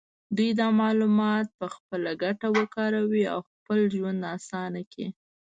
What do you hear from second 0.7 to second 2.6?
معلومات په خپله ګټه